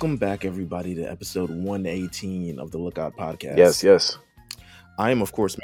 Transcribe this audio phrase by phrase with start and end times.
[0.00, 3.56] Welcome back, everybody, to episode 118 of the Lookout Podcast.
[3.56, 4.16] Yes, yes.
[4.96, 5.56] I am, of course,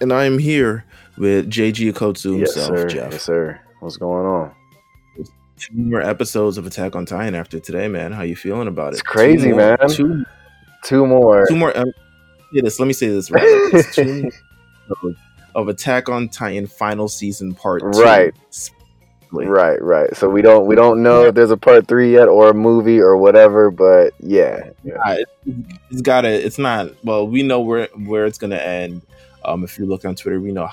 [0.00, 0.84] and I am here
[1.18, 2.86] with JG Okotsu Yes, himself, sir.
[2.86, 3.10] Jeff.
[3.12, 3.60] Yes, sir.
[3.80, 4.54] What's going on?
[5.56, 8.12] Two more episodes of Attack on Titan after today, man.
[8.12, 8.98] How you feeling about it?
[8.98, 9.88] It's crazy, Two more- man.
[9.88, 10.24] Two,
[10.84, 11.46] Two more.
[11.48, 11.76] two more.
[11.76, 11.86] Um,
[12.52, 12.78] this.
[12.78, 13.84] Let me say this right.
[13.92, 14.30] Two
[15.56, 18.00] of Attack on Titan final season part two.
[18.00, 18.32] Right.
[19.42, 19.46] Specifically.
[19.46, 20.16] Right, right.
[20.16, 23.00] So we don't we don't know if there's a part three yet or a movie
[23.00, 24.70] or whatever, but yeah.
[24.82, 24.94] yeah.
[25.06, 25.28] It,
[25.90, 26.28] it's gotta.
[26.28, 26.90] It's not.
[27.04, 29.02] Well, we know where where it's gonna end.
[29.44, 30.68] Um, if you look on Twitter, we know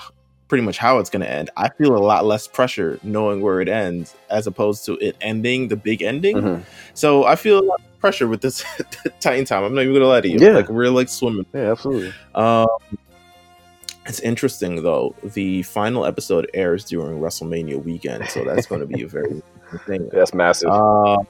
[0.48, 1.50] pretty much how it's gonna end.
[1.56, 5.68] I feel a lot less pressure knowing where it ends as opposed to it ending
[5.68, 6.36] the big ending.
[6.36, 6.62] Mhm.
[6.94, 8.64] So I feel a lot of pressure with this
[9.20, 9.64] Titan time.
[9.64, 10.38] I'm not even gonna lie to you.
[10.38, 10.52] Yeah.
[10.52, 11.46] Like we're like swimming.
[11.54, 12.12] Yeah, absolutely.
[12.34, 12.66] Um,
[14.06, 15.14] it's interesting though.
[15.22, 19.42] The final episode airs during WrestleMania weekend, so that's going to be a very
[19.86, 20.08] thing.
[20.12, 20.70] That's massive.
[20.70, 21.26] Um,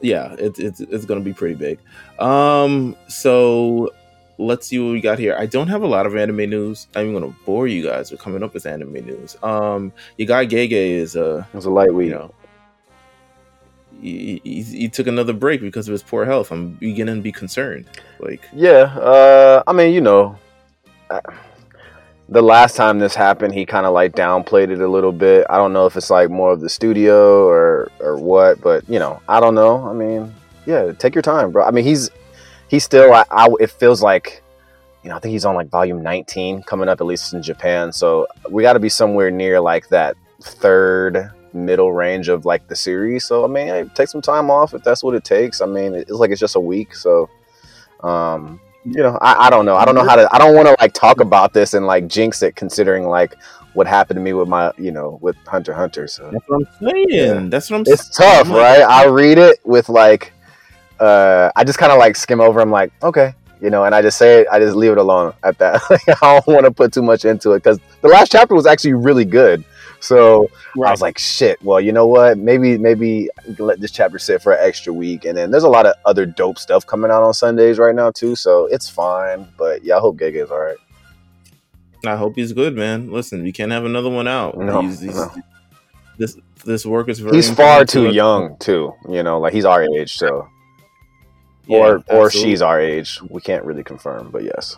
[0.00, 1.78] yeah, it, it's it's going to be pretty big.
[2.18, 3.90] Um, so
[4.38, 5.36] let's see what we got here.
[5.38, 6.86] I don't have a lot of anime news.
[6.94, 9.36] I'm going to bore you guys with coming up with anime news.
[9.42, 12.08] Um, your guy Gege is uh, it was a light week.
[12.08, 12.34] you know.
[14.02, 16.52] He, he, he took another break because of his poor health.
[16.52, 17.86] I'm beginning to be concerned.
[18.20, 20.38] Like, Yeah, uh, I mean, you know,
[21.08, 21.20] uh,
[22.28, 25.46] the last time this happened, he kind of like downplayed it a little bit.
[25.48, 28.98] I don't know if it's like more of the studio or or what, but you
[28.98, 29.86] know, I don't know.
[29.86, 30.34] I mean,
[30.66, 31.64] yeah, take your time, bro.
[31.64, 32.10] I mean, he's
[32.68, 33.12] he's still.
[33.12, 34.42] I, I it feels like,
[35.04, 37.92] you know, I think he's on like volume 19 coming up, at least in Japan.
[37.92, 42.76] So we got to be somewhere near like that third middle range of like the
[42.76, 43.24] series.
[43.24, 45.60] So I mean, take some time off if that's what it takes.
[45.60, 47.30] I mean, it's like it's just a week, so
[48.02, 50.68] um you know I, I don't know i don't know how to i don't want
[50.68, 53.34] to like talk about this and like jinx it considering like
[53.74, 56.92] what happened to me with my you know with hunter hunter so that's what I'm
[56.92, 57.06] saying.
[57.08, 57.40] Yeah.
[57.48, 58.44] That's what I'm it's saying.
[58.44, 60.32] tough right i read it with like
[61.00, 64.00] uh i just kind of like skim over i'm like okay you know and i
[64.00, 65.80] just say it i just leave it alone at that
[66.22, 68.94] i don't want to put too much into it because the last chapter was actually
[68.94, 69.64] really good
[70.00, 71.62] so I was like, shit.
[71.62, 72.38] Well, you know what?
[72.38, 75.86] Maybe maybe let this chapter sit for an extra week, and then there's a lot
[75.86, 78.36] of other dope stuff coming out on Sundays right now too.
[78.36, 79.48] So it's fine.
[79.56, 80.76] But yeah, I hope Gege is all right.
[82.04, 83.10] I hope he's good, man.
[83.10, 84.56] Listen, we can't have another one out.
[84.56, 85.34] No, he's, he's, no.
[86.18, 87.36] This this work is very.
[87.36, 88.14] He's far important to too us.
[88.14, 88.92] young too.
[89.08, 90.48] You know, like he's our age, so
[91.66, 93.20] Yeah, or or she's our age.
[93.28, 94.76] We can't really confirm, but yes.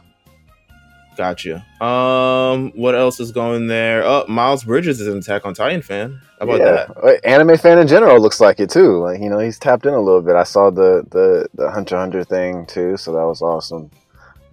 [1.18, 1.66] Gotcha.
[1.84, 4.04] Um, what else is going there?
[4.06, 6.20] Oh, Miles Bridges is an Attack on Titan fan.
[6.38, 6.96] How about that?
[6.96, 8.98] Uh, Anime fan in general looks like it too.
[8.98, 10.36] Like you know, he's tapped in a little bit.
[10.36, 13.90] I saw the the the Hunter Hunter thing too, so that was awesome.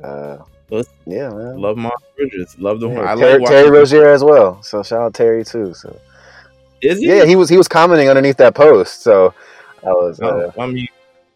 [0.03, 0.37] Uh,
[0.71, 1.61] Let's- yeah, man.
[1.61, 2.57] Love Miles Bridges.
[2.57, 2.89] Love the.
[2.89, 3.69] Yeah, I Terry, like Terry.
[3.69, 4.63] Rozier as well.
[4.63, 5.75] So shout out Terry too.
[5.75, 5.95] So
[6.81, 7.07] Is he?
[7.09, 9.03] yeah, he was he was commenting underneath that post.
[9.03, 9.35] So
[9.83, 10.87] I was, uh, Oh, I mean,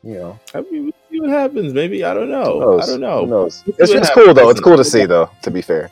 [0.01, 1.73] you know, I mean, see what happens.
[1.73, 2.79] Maybe I don't know.
[2.79, 3.21] I don't know.
[3.21, 3.63] Who knows?
[3.67, 4.49] It's, it's cool though.
[4.49, 5.29] It's cool to see though.
[5.41, 5.89] To be fair,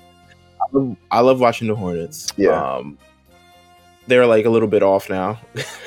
[0.62, 2.32] I love, I love watching the Hornets.
[2.38, 2.52] Yeah.
[2.52, 2.98] Um,
[4.08, 5.40] they're like a little bit off now.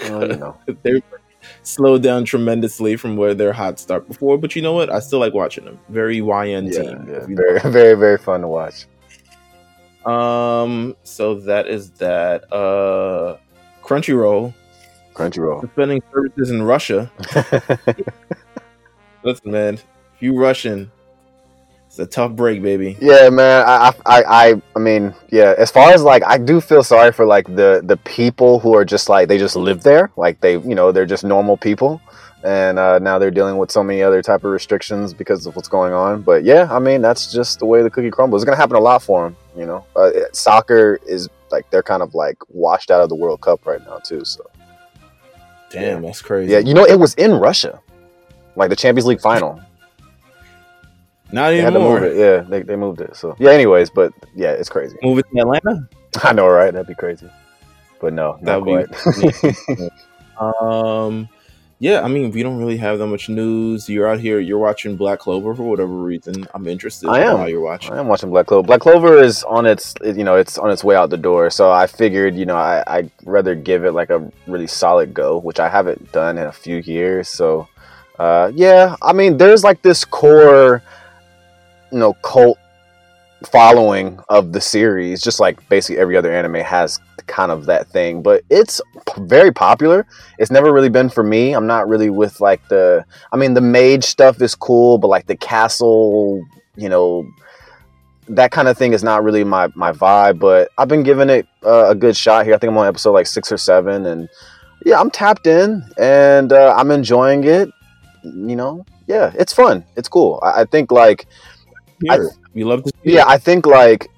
[0.02, 1.00] Well, you know, they're
[1.62, 4.38] slowed down tremendously from where their hot start before.
[4.38, 4.90] But you know what?
[4.90, 5.78] I still like watching them.
[5.88, 7.06] Very YN yeah, team.
[7.08, 8.86] yeah, very very very fun to watch.
[10.04, 10.96] Um.
[11.04, 12.52] So that is that.
[12.52, 13.36] Uh,
[13.82, 14.54] Crunchyroll
[15.14, 15.62] Crunchyroll.
[15.62, 17.10] suspending services in Russia.
[19.22, 19.84] Listen, man, if
[20.20, 20.90] you Russian,
[21.86, 22.96] it's a tough break, baby.
[23.00, 23.64] yeah, man.
[23.66, 25.54] I, I I I mean, yeah.
[25.58, 28.84] As far as like, I do feel sorry for like the the people who are
[28.84, 32.00] just like they just live there, like they you know they're just normal people.
[32.42, 35.68] And uh, now they're dealing with so many other type of restrictions because of what's
[35.68, 36.22] going on.
[36.22, 38.40] But yeah, I mean that's just the way the cookie crumbles.
[38.40, 39.36] It's gonna happen a lot for them.
[39.54, 43.42] You know, uh, soccer is like they're kind of like washed out of the World
[43.42, 44.24] Cup right now too.
[44.24, 44.48] So
[45.70, 46.52] Damn, that's crazy.
[46.52, 47.80] yeah, you know, it was in Russia,
[48.56, 49.60] like the Champions League final.
[51.32, 52.00] Not They had to anymore.
[52.00, 52.16] move it.
[52.18, 53.14] Yeah, they, they moved it.
[53.14, 53.50] So yeah.
[53.50, 54.96] Anyways, but yeah, it's crazy.
[55.02, 55.88] Move it to Atlanta.
[56.24, 56.72] I know, right?
[56.72, 57.30] That'd be crazy.
[58.00, 59.56] But no, That would quite.
[60.40, 61.28] Um,
[61.80, 63.88] yeah, I mean, we don't really have that much news.
[63.90, 66.46] You're out here, you're watching Black Clover for whatever reason.
[66.54, 67.08] I'm interested.
[67.10, 67.46] I am.
[67.48, 67.92] You're watching.
[67.92, 68.66] I am watching Black Clover.
[68.66, 71.50] Black Clover is on its, you know, it's on its way out the door.
[71.50, 75.38] So I figured, you know, I, I'd rather give it like a really solid go,
[75.38, 77.28] which I haven't done in a few years.
[77.28, 77.68] So,
[78.20, 80.82] uh, yeah, I mean, there's like this core,
[81.90, 82.58] you know, cult
[83.50, 88.20] following of the series, just like basically every other anime has kind of that thing.
[88.20, 90.06] But it's p- very popular.
[90.38, 91.54] It's never really been for me.
[91.54, 93.06] I'm not really with like the.
[93.32, 96.44] I mean, the mage stuff is cool, but like the castle,
[96.76, 97.26] you know,
[98.28, 100.38] that kind of thing is not really my my vibe.
[100.38, 102.54] But I've been giving it uh, a good shot here.
[102.54, 104.28] I think I'm on episode like six or seven, and
[104.84, 107.70] yeah, I'm tapped in and uh, I'm enjoying it.
[108.22, 109.84] You know, yeah, it's fun.
[109.96, 110.40] It's cool.
[110.42, 111.26] I, I think like,
[112.02, 113.28] Here, we love to yeah, it.
[113.28, 114.10] I think like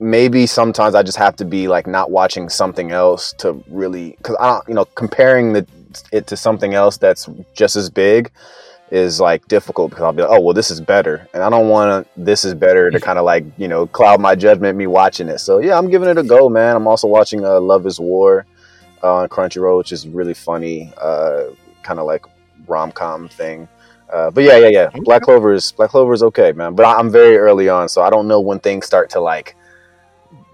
[0.00, 4.36] maybe sometimes I just have to be like not watching something else to really because
[4.40, 5.66] I don't, you know, comparing the
[6.12, 8.30] it to something else that's just as big
[8.90, 11.68] is like difficult because I'll be like, oh well, this is better, and I don't
[11.68, 12.20] want to.
[12.20, 15.38] This is better to kind of like you know cloud my judgment me watching it.
[15.38, 16.76] So yeah, I'm giving it a go, man.
[16.76, 18.46] I'm also watching uh, Love Is War
[19.02, 21.44] uh, on Crunchyroll, which is really funny, uh,
[21.82, 22.24] kind of like
[22.68, 23.68] rom com thing.
[24.12, 24.90] Uh, but yeah, yeah, yeah.
[25.02, 26.74] Black Clover is Black Clover is okay, man.
[26.74, 29.54] But I- I'm very early on, so I don't know when things start to like,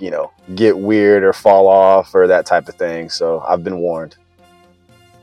[0.00, 3.08] you know, get weird or fall off or that type of thing.
[3.08, 4.16] So I've been warned.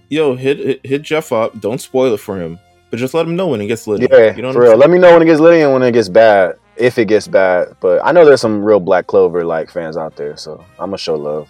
[0.10, 1.60] Yo, hit, hit hit Jeff up.
[1.60, 2.58] Don't spoil it for him,
[2.90, 4.02] but just let him know when it gets lit.
[4.10, 4.78] Yeah, you know for real.
[4.78, 7.28] Let me know when it gets lit and when it gets bad, if it gets
[7.28, 7.76] bad.
[7.80, 10.98] But I know there's some real Black Clover like fans out there, so I'm gonna
[10.98, 11.50] show love.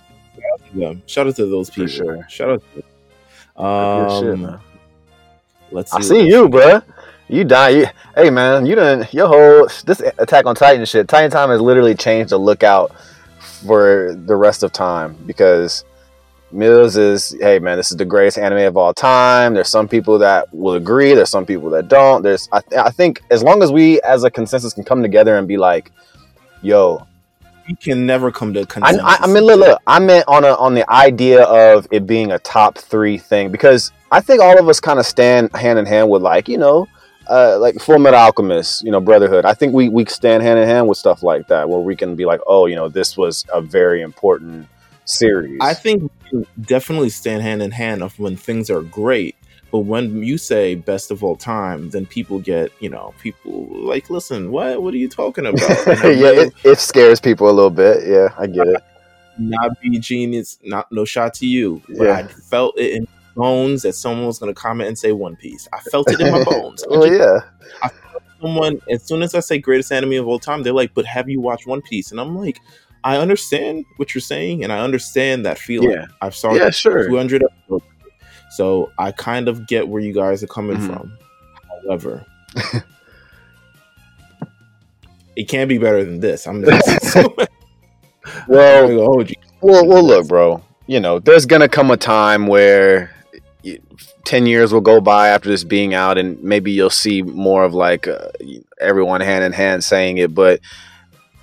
[0.74, 0.94] Yeah.
[1.06, 1.88] Shout out to those people.
[1.90, 2.26] sure.
[2.30, 2.64] Shout out.
[2.76, 2.84] To Good
[4.20, 4.60] shit, um, man.
[5.72, 5.94] Let's.
[5.94, 6.80] I see you, we got.
[6.84, 6.84] bruh.
[7.30, 7.70] You die.
[7.70, 11.08] You, hey, man, you done your whole this Attack on Titan shit.
[11.08, 12.94] Titan Time has literally changed the lookout
[13.40, 15.86] for the rest of time because
[16.54, 19.54] Meelz is, hey, man, this is the greatest anime of all time.
[19.54, 21.14] There's some people that will agree.
[21.14, 22.24] There's some people that don't.
[22.24, 25.48] There's, I, I think, as long as we as a consensus can come together and
[25.48, 25.92] be like,
[26.62, 27.08] yo,
[27.68, 29.04] We can never come to I, consensus.
[29.04, 32.32] I, I mean, look, look, I meant on a, on the idea of it being
[32.32, 35.86] a top three thing because I think all of us kind of stand hand in
[35.86, 36.88] hand with like you know,
[37.30, 39.46] uh, like Full Metal Alchemist, you know, Brotherhood.
[39.46, 42.16] I think we we stand hand in hand with stuff like that where we can
[42.16, 44.68] be like, oh, you know, this was a very important
[45.06, 45.58] series.
[45.62, 49.36] I think we can definitely stand hand in hand of when things are great.
[49.72, 54.10] But when you say best of all time, then people get, you know, people like,
[54.10, 54.84] listen, what?
[54.84, 55.62] What are you talking about?
[55.88, 58.06] Yeah, it, it scares people a little bit.
[58.06, 58.84] Yeah, I get it.
[59.38, 61.82] not be genius, not no shot to you.
[61.88, 62.18] But Yeah.
[62.18, 65.68] I felt it in bones that someone was going to comment and say One Piece.
[65.74, 66.84] I felt it in my bones.
[66.84, 67.90] I well, just- yeah,
[68.42, 71.30] someone as soon as I say greatest anime of all time, they're like, "But have
[71.30, 72.60] you watched One Piece?" And I'm like,
[73.04, 75.92] I understand what you're saying, and I understand that feeling.
[75.92, 76.06] Yeah.
[76.22, 77.08] I've saw yeah, sure.
[77.08, 77.86] 200 episodes,
[78.52, 80.86] so I kind of get where you guys are coming Mhm.
[80.88, 81.18] from.
[81.86, 82.26] However,
[85.36, 86.46] it can be better than this.
[86.48, 87.16] I'm just
[88.48, 89.32] Well, hold.
[89.62, 90.64] Well, well, look, bro.
[90.88, 93.10] You know, there's gonna come a time where
[93.64, 93.80] y-
[94.26, 97.74] ten years will go by after this being out, and maybe you'll see more of
[97.74, 98.30] like uh,
[98.80, 100.34] everyone hand in hand saying it.
[100.36, 100.60] But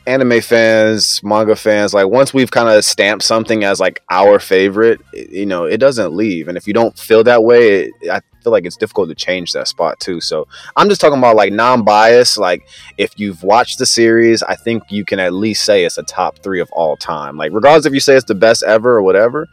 [0.06, 5.00] anime fans, manga fans, like once we've kind of stamped something as like our favorite,
[5.12, 6.48] it- you know, it doesn't leave.
[6.48, 9.52] And if you don't feel that way, it, I feel like it's difficult to change
[9.52, 10.20] that spot too.
[10.22, 12.38] So I'm just talking about like non-biased.
[12.38, 12.66] Like
[12.96, 16.38] if you've watched the series, I think you can at least say it's a top
[16.38, 17.36] three of all time.
[17.36, 19.46] Like regardless if you say it's the best ever or whatever,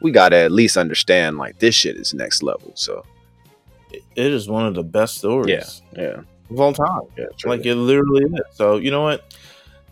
[0.00, 2.72] we gotta at least understand like this shit is next level.
[2.74, 3.04] So
[3.92, 4.02] It
[4.32, 6.00] is one of the best stories Yeah.
[6.02, 6.20] yeah,
[6.50, 7.02] of all time.
[7.18, 8.40] yeah, Like it literally is.
[8.56, 9.24] So you know what?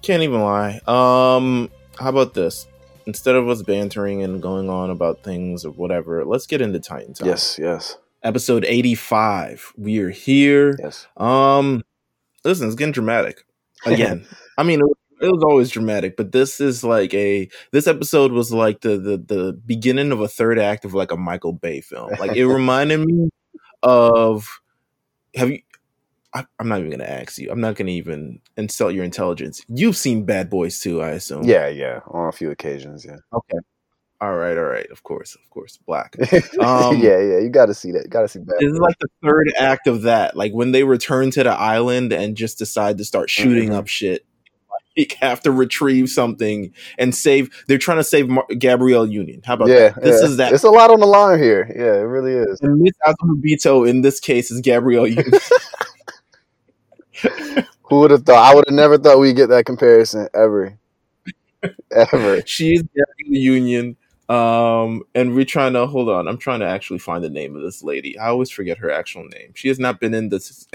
[0.03, 0.81] Can't even lie.
[0.87, 2.67] Um, how about this?
[3.07, 7.15] Instead of us bantering and going on about things or whatever, let's get into Titan
[7.15, 7.29] Time.
[7.29, 9.73] yes, yes, Episode 85.
[9.77, 10.77] We are here.
[10.79, 11.07] yes.
[11.17, 11.83] Um,
[12.45, 13.45] listen, it's getting dramatic
[13.87, 14.27] again.
[14.59, 18.33] I mean, it, was- it was always dramatic, but this is like a this episode
[18.33, 21.81] was like the the the beginning of a third act of like a Michael Bay
[21.81, 22.11] film.
[22.19, 23.31] Like it reminded me
[23.83, 24.61] of
[25.35, 25.61] have you?
[26.35, 27.51] I, I'm not even gonna ask you.
[27.51, 29.63] I'm not gonna even insult your intelligence.
[29.69, 31.45] You've seen Bad Boys too, I assume.
[31.45, 32.01] Yeah, yeah.
[32.09, 33.17] On a few occasions, yeah.
[33.33, 33.59] Okay.
[34.21, 34.59] All right.
[34.59, 34.87] All right.
[34.91, 35.37] Of course.
[35.37, 35.79] Of course.
[35.87, 36.17] Black.
[36.61, 37.39] Um, yeah, yeah.
[37.39, 38.03] You got to see that.
[38.03, 38.57] You got to see that.
[38.59, 40.37] This is like the third act of that.
[40.37, 43.75] Like when they return to the island and just decide to start shooting Mhm.
[43.75, 44.27] up shit.
[44.99, 47.65] Like have to retrieve something and save.
[47.67, 49.43] They're trying to save Mar- Gabrielle Union.
[49.45, 50.03] How about yeah, that?
[50.03, 50.29] This yeah.
[50.29, 50.53] is that.
[50.53, 51.71] It's a lot on the line here.
[51.75, 52.61] Yeah, it really is.
[52.61, 55.33] and Miss Azumabito in this case is Gabrielle Union.
[57.83, 58.53] Who would have thought?
[58.53, 60.79] I would have never thought we'd get that comparison ever,
[61.91, 62.43] ever.
[62.47, 63.97] she is Gabrielle Union.
[64.29, 66.29] Um, and we're trying to hold on.
[66.29, 68.19] I'm trying to actually find the name of this lady.
[68.19, 69.53] I always forget her actual name.
[69.55, 70.69] She has not been in this.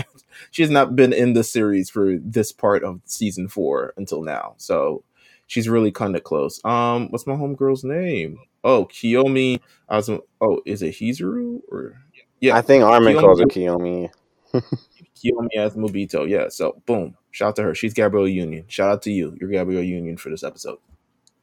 [0.52, 4.56] She has not been in the series for this part of season four until now.
[4.58, 5.04] So
[5.48, 6.64] she's really kind of close.
[6.66, 8.40] Um, what's my homegirl's name?
[8.64, 9.60] Oh, Kiyomi.
[9.90, 11.98] Oh, is it Hizuru or
[12.40, 12.56] yeah?
[12.56, 14.10] I think Armin Kiyomi- calls her Kiyomi.
[14.54, 16.28] Kiyomi Azumabito.
[16.28, 16.50] Yeah.
[16.50, 17.16] So boom.
[17.32, 17.76] Shout out to her.
[17.76, 18.66] She's Gabrielle Union.
[18.68, 19.36] Shout out to you.
[19.40, 20.78] You're Gabrielle Union for this episode.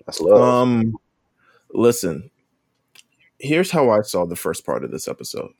[0.06, 0.40] That's love.
[0.40, 0.96] Um,
[1.72, 2.30] listen.
[3.38, 5.52] Here's how I saw the first part of this episode.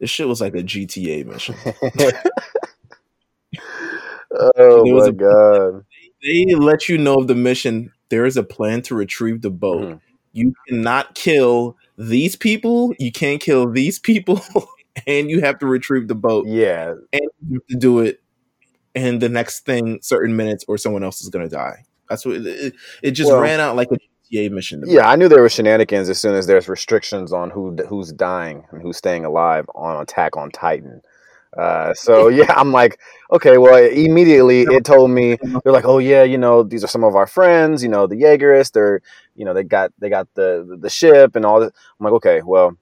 [0.00, 1.54] This shit was like a GTA mission.
[4.56, 5.84] oh my a- god.
[6.22, 7.92] They let you know of the mission.
[8.08, 10.00] There is a plan to retrieve the boat, Mhm.
[10.32, 14.40] you cannot kill these people, you can't kill these people,
[15.06, 16.46] and you have to retrieve the boat.
[16.46, 16.94] Yeah.
[17.12, 18.20] And you have to do it
[18.96, 21.84] and the next thing certain minutes or someone else is gonna die.
[22.08, 23.96] That's what it, it just Well- ran out like a
[24.30, 24.80] Mission.
[24.80, 24.90] to.
[24.90, 28.64] Yeah, I knew there were shenanigans as soon as there's restrictions on who who's dying
[28.70, 31.02] and who's staying alive on Attack on Titan.
[31.56, 32.98] Uh, so yeah, I'm like,
[33.32, 37.04] okay, well, immediately it told me they're like, oh yeah, you know, these are some
[37.04, 39.02] of our friends, you know, the Jaegerists, they're,
[39.36, 41.70] you know, they got they got the the ship and all this.
[42.00, 42.76] I'm like, okay, well,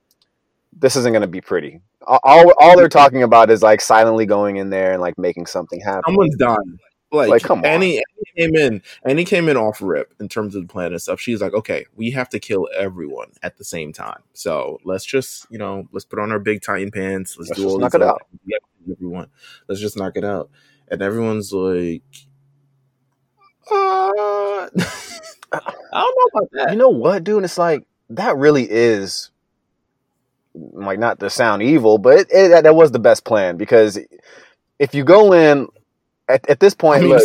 [0.78, 1.80] this isn't gonna be pretty.
[2.06, 5.46] All all, all they're talking about is like silently going in there and like making
[5.46, 6.02] something happen.
[6.06, 6.78] someone's dying.
[7.12, 7.66] Like, Like, come on.
[7.66, 8.82] Annie, Annie came in.
[9.04, 11.20] Annie came in off rip in terms of the plan and stuff.
[11.20, 14.22] She's like, okay, we have to kill everyone at the same time.
[14.32, 17.36] So let's just, you know, let's put on our big Titan pants.
[17.38, 18.22] Let's, Let's do just all knock it out.
[18.90, 19.28] everyone.
[19.68, 20.50] Let's just knock it out.
[20.88, 22.02] And everyone's like,
[23.70, 23.74] uh,
[25.52, 25.60] I
[25.92, 26.70] don't know about that.
[26.70, 27.44] You know what, dude?
[27.44, 29.30] It's like that really is
[30.54, 33.98] like not to sound evil, but it, it, that was the best plan because
[34.78, 35.68] if you go in
[36.32, 37.22] at, at this I point, mean, look,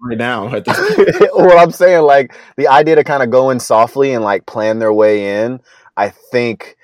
[0.00, 0.78] right now, at this
[1.34, 4.78] what I'm saying, like the idea to kind of go in softly and like plan
[4.78, 5.60] their way in,
[5.96, 6.76] I think,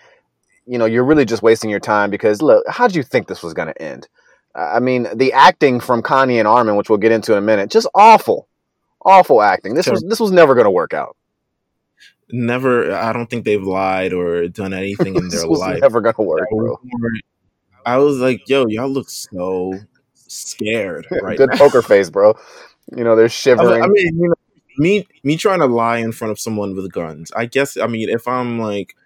[0.67, 3.43] you know, you're really just wasting your time because look, how would you think this
[3.43, 4.09] was going to end?
[4.55, 7.71] I mean, the acting from Connie and Armin, which we'll get into in a minute,
[7.71, 8.49] just awful,
[9.05, 9.75] awful acting.
[9.75, 9.93] This Sure.
[9.95, 11.17] was this was never going to work out.
[12.33, 15.81] never, I don't think they've lied or done anything in their was life.
[15.81, 16.79] never going to work, bro.
[17.87, 19.75] I was like, yo, y'all look so
[20.31, 21.57] scared right Good now.
[21.59, 22.35] poker face, bro.
[22.97, 23.83] You know, they're I shivering.
[23.83, 24.35] I mean, you know,
[24.79, 27.31] me me trying to lie in front of someone with guns.
[27.37, 28.97] I guess I mean if I'm like,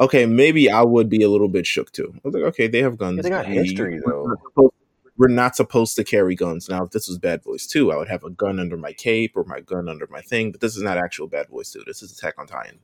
[0.00, 2.12] okay, maybe I would be a little bit shook too.
[2.16, 3.16] I was like, okay, they have guns.
[3.18, 4.26] Yeah, they got We- history, we're though.
[4.26, 4.72] not supposed-
[5.16, 6.68] We're not supposed to carry guns.
[6.68, 9.32] Now, if this was Bad Boys 2, I would have a gun under my cape
[9.36, 10.52] or my gun under my thing.
[10.52, 11.82] But this is not actual Bad Boys 2.
[11.86, 12.78] This is Attack on Titan.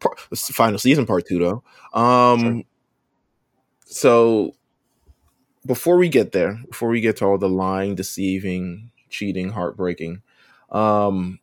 [0.00, 1.62] Par- final season part two, though.
[2.00, 2.62] Um, Sure.
[3.84, 4.54] so
[5.66, 10.22] before we get there, before we get to all the lying, deceiving, cheating, heartbreaking,
[10.70, 11.38] um,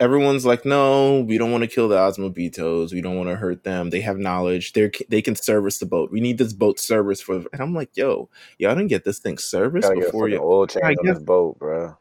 [0.00, 2.92] everyone's like, no, we don't want to kill the Azumabitos.
[2.92, 3.90] We don't want to hurt them.
[3.90, 4.72] They have knowledge.
[4.72, 6.10] They they can service the boat.
[6.10, 7.34] We need this boat service for.
[7.52, 8.28] And I'm like, yo,
[8.58, 10.40] y'all didn't get this thing serviced Gotta before you.
[10.42, 11.96] oil change on this boat, bro.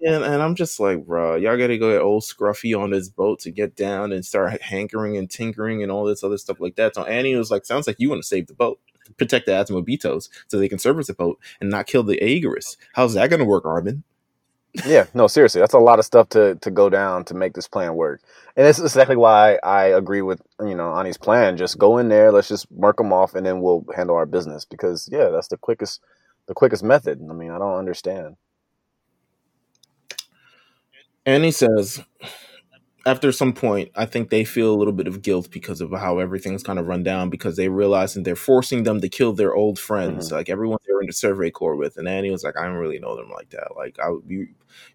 [0.00, 3.08] And, and I'm just like, bro, y'all got to go get old Scruffy on this
[3.08, 6.76] boat to get down and start hankering and tinkering and all this other stuff like
[6.76, 6.94] that.
[6.94, 8.78] So Annie was like, sounds like you want to save the boat,
[9.16, 12.76] protect the Azumabitos so they can service the boat and not kill the Aegis.
[12.94, 14.04] How's that going to work, Armin?
[14.84, 17.66] Yeah, no, seriously, that's a lot of stuff to to go down to make this
[17.66, 18.20] plan work.
[18.54, 21.56] And that's exactly why I agree with you know Annie's plan.
[21.56, 24.64] Just go in there, let's just mark them off, and then we'll handle our business.
[24.64, 26.00] Because yeah, that's the quickest
[26.46, 27.20] the quickest method.
[27.28, 28.36] I mean, I don't understand.
[31.24, 32.02] Annie says,
[33.08, 36.18] after some point, I think they feel a little bit of guilt because of how
[36.18, 39.54] everything's kind of run down because they realize that they're forcing them to kill their
[39.54, 40.36] old friends, mm-hmm.
[40.36, 41.96] like everyone they were in the survey corps with.
[41.96, 43.76] And Annie was like, I don't really know them like that.
[43.76, 44.48] Like, I we,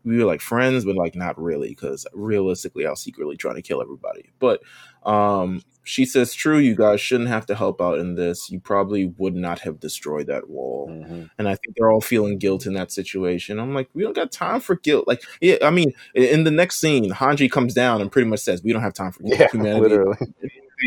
[0.06, 3.64] we were like friends, but like not really because realistically, I was secretly trying to
[3.64, 4.30] kill everybody.
[4.38, 4.62] But
[5.06, 8.50] um, she says, True, you guys shouldn't have to help out in this.
[8.50, 11.30] You probably would not have destroyed that wall Mhm.
[11.38, 13.60] and I think they're all feeling guilt in that situation.
[13.60, 15.08] I'm like, we don't got time for guilt.
[15.08, 18.64] Like, yeah, I mean, in the next scene, Hanji comes down and pretty much says,
[18.64, 19.40] "We don't have time for guilt.
[19.40, 20.18] Yeah, Humanity, literally.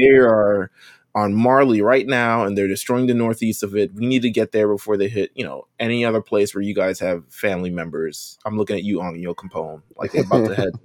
[0.00, 0.70] they are
[1.14, 3.92] on Marley right now, and they're destroying the northeast of it.
[3.94, 6.74] We need to get there before they hit, you know, any other place where you
[6.74, 8.38] guys have family members.
[8.44, 10.72] I'm looking at you on Yo Capone, like they're about to head.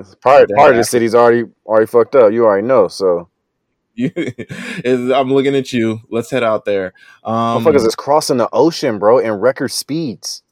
[0.00, 2.32] It's part part of the city's already already fucked up.
[2.32, 2.88] You already know.
[2.88, 3.28] So
[3.94, 6.00] you, is- I'm looking at you.
[6.10, 6.92] Let's head out there.
[7.22, 10.42] Um, motherfuckers is crossing the ocean, bro, in record speeds.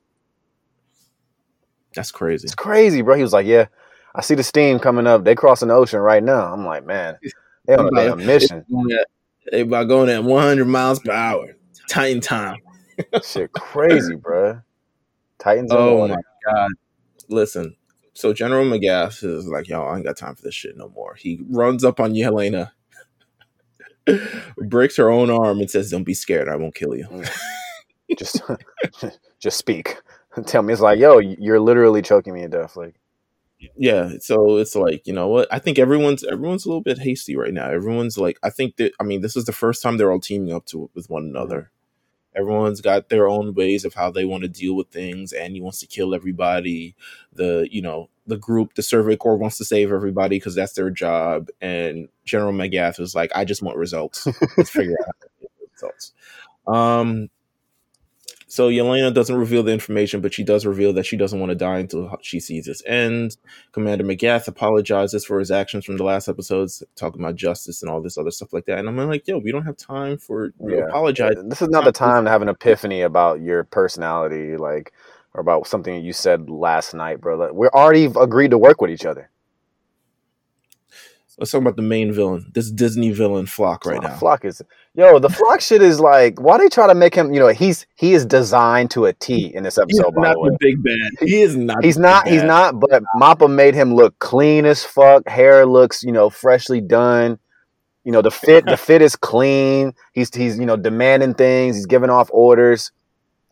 [1.95, 2.45] that's crazy.
[2.45, 3.15] It's crazy, bro.
[3.17, 3.67] He was like, "Yeah,
[4.15, 5.25] I see the steam coming up.
[5.25, 7.17] They crossing the ocean right now." I'm like, man,
[7.67, 8.65] they on a mission.
[9.51, 11.57] They about going at 100 miles per hour.
[11.89, 12.59] Titan time.
[13.25, 14.61] Shit, crazy, bro.
[15.39, 15.71] Titans.
[15.73, 16.71] Oh my god!
[17.29, 17.77] Listen,
[18.19, 21.15] so General Magath is like, "Yo, I ain't got time for this shit no more."
[21.15, 22.73] He runs up on Yelena,
[24.57, 26.49] breaks her own arm, and says, "Don't be scared.
[26.49, 27.31] I won't kill you." Mm.
[28.19, 28.41] just
[29.39, 29.97] just speak
[30.47, 32.95] tell me it's like yo you're literally choking me to death like
[33.77, 35.49] Yeah, so it's like you know what?
[35.51, 37.69] I think everyone's everyone's a little bit hasty right now.
[37.69, 40.53] Everyone's like, I think that I mean, this is the first time they're all teaming
[40.53, 41.73] up to with one another.
[42.39, 45.33] Everyone's got their own ways of how they want to deal with things.
[45.33, 46.95] Annie wants to kill everybody.
[47.33, 50.91] The you know the group, the Survey Corps wants to save everybody because that's their
[50.91, 51.49] job.
[51.61, 54.29] And General Magath is like, I just want results.
[54.57, 55.29] Let's figure out
[55.73, 56.13] results.
[56.67, 57.31] Um,
[58.49, 61.55] so Yelena doesn't reveal the information, but she does reveal that she doesn't want to
[61.55, 63.37] die until she sees this end.
[63.73, 68.01] Commander Magath apologizes for his actions from the last episodes, talking about justice and all
[68.01, 68.79] this other stuff like that.
[68.79, 70.85] And I'm like, yo, we don't have time for you Yeah.
[70.89, 71.37] apologize.
[71.45, 74.93] This is not the time to have an epiphany about your personality, like,
[75.35, 77.37] or about something you said last night, bro.
[77.37, 79.31] Like, We're already agreed to work with each other.
[81.39, 84.17] Let's talk about the main villain, this Disney villain Floch right Oh, now.
[84.17, 84.61] Floch is
[84.95, 85.21] yo.
[85.21, 87.33] The Floch shit is like, why they try to make him?
[87.33, 90.15] You know, he's he is designed to a T in this episode.
[90.17, 91.29] By not the way, the big bad.
[91.29, 91.85] He is not.
[91.85, 92.27] he's not.
[92.27, 92.81] He's not.
[92.81, 95.29] But Mappa made him look clean as fuck.
[95.29, 97.39] Hair looks, you know, freshly done.
[98.03, 98.65] You know, the fit.
[98.67, 99.93] the fit is clean.
[100.15, 101.77] He's he's you know demanding things.
[101.77, 102.91] He's giving off orders.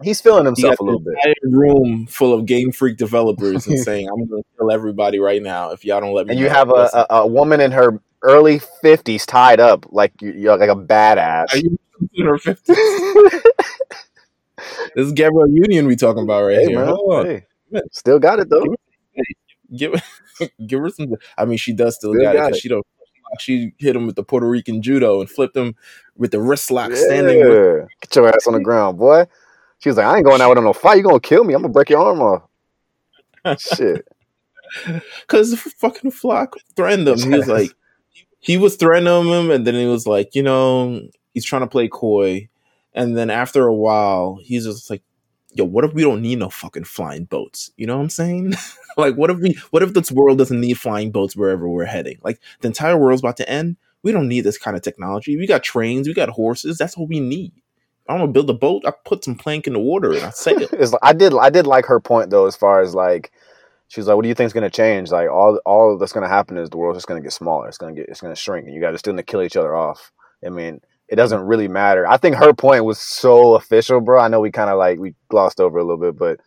[0.03, 1.15] He's feeling himself a little bit.
[1.45, 5.71] room full of Game Freak developers and saying, "I'm going to kill everybody right now
[5.71, 8.61] if y'all don't let me." And you have a, a, a woman in her early
[8.83, 11.53] fifties tied up like you- you're like a badass.
[11.55, 11.79] Are you
[12.15, 13.41] in her 50s?
[14.95, 16.79] This is Gabrielle Union we talking about right hey here.
[16.79, 17.27] man, Hold on.
[17.27, 17.45] hey,
[17.93, 18.65] still got it though.
[19.77, 20.01] Give
[20.67, 21.15] give her some.
[21.37, 22.61] I mean, she does still, Still got, it got 'cause it.
[22.63, 22.87] she don't.
[23.39, 25.75] She hit him with the Puerto Rican judo and flipped him
[26.17, 27.41] with the wrist lock standing.
[27.41, 29.27] With, Get your ass on the ground, boy.
[29.79, 30.99] She was like, I ain't going out with no fight.
[30.99, 31.55] You gonna kill me.
[31.55, 32.43] I'm gonna break your arm off.
[33.59, 34.07] Shit.
[35.29, 37.19] Cause the fucking Floch threatened him.
[37.19, 37.71] He was like,
[38.41, 41.89] he was threatening him, and then he was like, you know, he's trying to play
[41.89, 42.49] coy,
[42.95, 45.03] and then after a while, he's just like,
[45.53, 47.71] yo, what if we don't need no fucking flying boats?
[47.77, 48.55] You know what I'm saying?
[48.97, 52.19] like, what if we, what if this world doesn't need flying boats wherever we're heading?
[52.23, 53.77] Like, the entire world's about to end.
[54.03, 55.37] We don't need this kind of technology.
[55.37, 56.79] We got trains, we got horses.
[56.79, 57.53] That's what we need.
[58.09, 58.85] I don't want to build a boat.
[58.87, 60.59] I put some plank in the water and I sail.
[60.61, 63.33] It's like, I did I did like her point though, as far as like
[63.89, 65.11] she was like, What do you think's gonna change?
[65.11, 67.69] Like all all that's gonna happen is the world's just gonna get smaller.
[67.69, 69.75] It's gonna get it's gonna shrink and you guys are still gonna kill each other
[69.75, 70.13] off.
[70.45, 72.07] I mean, it doesn't really matter.
[72.07, 74.21] I think her point was so official, bro.
[74.21, 76.41] I know we kinda like we glossed over a little bit, but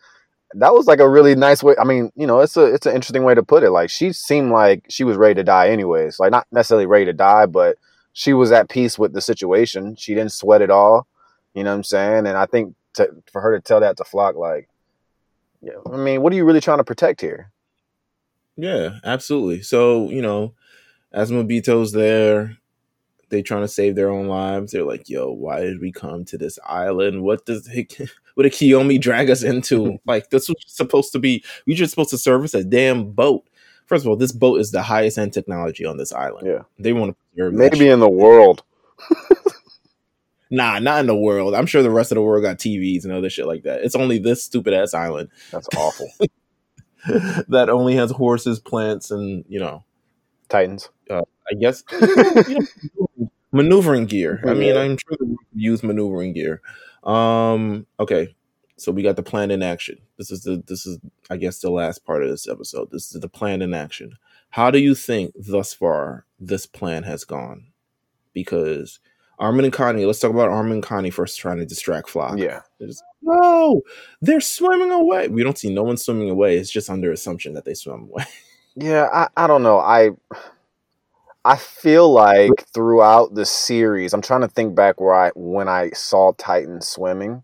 [0.54, 1.74] that was like a really nice way.
[1.80, 3.70] I mean, you know, it's a it's an interesting way to put it.
[3.70, 6.18] Like she seemed like she was ready to die anyways.
[6.18, 7.76] Like not necessarily ready to die, but
[8.12, 9.94] she was at peace with the situation.
[9.96, 11.06] She didn't sweat it all.
[11.54, 12.26] You know what I'm saying?
[12.26, 14.68] And I think to, for her to tell that to Floch, like,
[15.62, 17.50] yeah, I mean, what are you really trying to protect here?
[18.56, 19.62] Yeah, absolutely.
[19.62, 20.54] So, you know,
[21.14, 22.56] Azumabito's there.
[23.28, 24.72] They trying to save their own lives.
[24.72, 27.22] They're like, yo, why did we come to this island?
[27.22, 27.68] What does
[28.34, 29.98] what did Kiyomi drag us into?
[30.06, 33.44] like this was supposed to be we just supposed to service a damn boat.
[33.86, 36.46] First of all, this boat is the highest end technology on this island.
[36.46, 36.62] Yeah.
[36.78, 38.62] They want to preserve Maybe in the world.
[40.50, 41.54] Nah, not in the world.
[41.54, 43.82] I'm sure the rest of the world got TVs and other shit like that.
[43.82, 46.08] It's only this stupid ass island That's awful.
[47.48, 49.84] that only has horses, plants, and you know,
[50.48, 50.90] Titans.
[51.50, 52.66] I guess you
[53.18, 54.42] know, maneuvering gear.
[54.46, 56.60] I mean, I'm sure they use maneuvering gear.
[57.02, 58.34] Um, okay,
[58.76, 59.98] so we got the plan in action.
[60.18, 62.90] This is the this is I guess the last part of this episode.
[62.90, 64.16] This is the plan in action.
[64.50, 67.68] How do you think thus far this plan has gone?
[68.32, 69.00] Because
[69.40, 72.38] Armin and Connie, let's talk about Armin and Connie first trying to distract Floch.
[72.38, 72.60] Yeah.
[72.80, 73.80] Just, no,
[74.20, 75.28] they're swimming away.
[75.28, 76.56] We don't see no one swimming away.
[76.58, 78.24] It's just under assumption that they swim away.
[78.76, 79.80] Yeah, I, I don't know.
[79.80, 80.10] I
[81.44, 85.90] I feel like throughout the series, I'm trying to think back where I when I
[85.90, 87.42] saw Titan swimming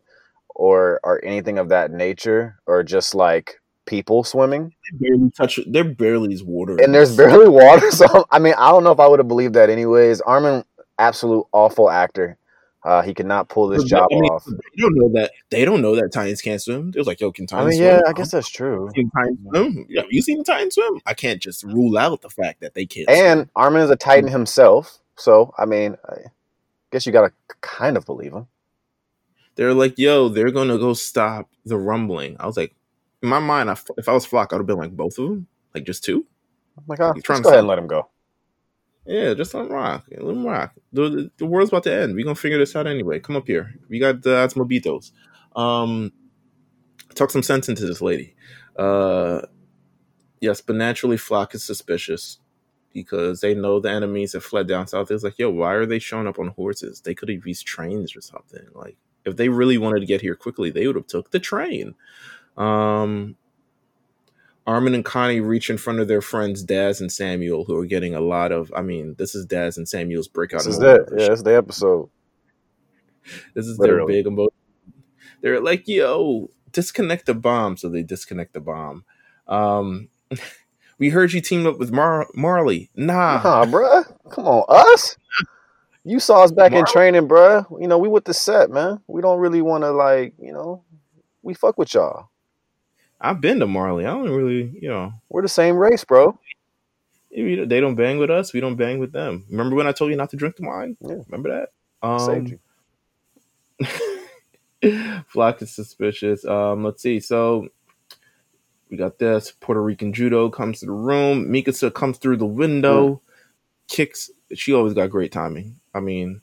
[0.54, 4.72] or or anything of that nature, or just like people swimming.
[4.92, 5.58] They barely touch.
[5.66, 6.76] They're barely water.
[6.80, 7.90] and there's barely water.
[7.90, 10.20] So I mean, I don't know if I would have believed that anyways.
[10.20, 10.62] Armin,
[10.98, 12.38] absolute awful actor.
[12.84, 14.44] Uh, he could not pull this But job I mean, off.
[14.46, 15.32] They don't know that.
[15.50, 16.92] They don't know that Titans can't swim.
[16.92, 18.88] They was like, "Yo, can I mean, swim?" yeah, I guess that's true.
[18.94, 19.86] seen Titans swim.
[19.88, 21.00] Yeah, you seen the Titans swim?
[21.04, 23.10] I can't just rule out the fact that they can't.
[23.10, 23.50] And swim.
[23.56, 26.16] Armin is a Titan himself, so I mean, I
[26.92, 28.46] guess you gotta kind of believe him.
[29.56, 32.72] they're like, "Yo, they're gonna go stop the rumbling." I was like,
[33.22, 35.48] in my mind, I, if I was Floch, I'd have been like both of them,
[35.74, 36.24] like just two.
[36.78, 38.08] I'm like, oh, trying let's to go ahead and let him go.
[39.06, 40.06] Yeah, just let them rock.
[40.10, 40.74] Let them rock.
[40.92, 42.14] The, the, world's about to end.
[42.14, 43.20] We're gonna figure this out anyway.
[43.20, 43.74] Come up here.
[43.88, 44.50] We got the
[45.56, 45.58] uh.
[45.58, 46.12] Um
[47.14, 48.34] talk some sense into this lady.
[48.76, 49.42] Uh
[50.40, 52.38] yes, but naturally Floch is suspicious
[52.92, 55.10] because they know the enemies have fled down south.
[55.10, 57.00] It's like, yo, why are they showing up on horses?
[57.00, 58.66] They could have used trains or something.
[58.74, 61.94] Like if they really wanted to get here quickly, they would have took the train.
[62.56, 63.36] Um
[64.66, 68.14] Armin and Connie reach in front of their friends Daz and Samuel, who are getting
[68.14, 68.72] a lot of.
[68.74, 70.60] I mean, this is Daz and Samuel's breakout.
[70.64, 71.06] This is that.
[71.16, 72.10] Yeah, is the episode.
[73.54, 74.14] This is Literally.
[74.14, 74.52] their big emotion.
[75.40, 79.04] They're like, "Yo, disconnect the bomb." So they disconnect the bomb.
[79.46, 80.08] Um,
[80.98, 82.90] we heard you teamed up with Mar- Marley.
[82.96, 84.04] Nah, Nah, bruh.
[84.30, 85.16] Come on, us.
[86.04, 87.66] You saw us back in training, bruh.
[87.80, 89.00] You know, we with the set, man.
[89.08, 90.84] We don't really want to like, you know,
[91.42, 92.28] we fuck with y'all.
[93.20, 94.04] I've been to Marley.
[94.04, 96.38] I don't really, you know, We're the same race, bro.
[97.30, 98.52] they don't bang with us.
[98.52, 99.44] We don't bang with them.
[99.50, 100.96] Remember when I told you not to drink the wine?
[101.00, 101.16] Yeah.
[101.28, 101.50] Remember
[102.02, 102.18] that?
[102.20, 102.58] Saved
[103.80, 103.86] Um, you.
[105.32, 106.44] Floch is suspicious.
[106.44, 107.20] Um, let's see.
[107.20, 107.68] So
[108.90, 109.50] we got this.
[109.50, 111.46] Puerto Rican judo comes to the room.
[111.48, 113.20] Mikasa comes through the window,
[113.88, 114.30] kicks.
[114.54, 115.76] She always got great timing.
[115.94, 116.40] I mean,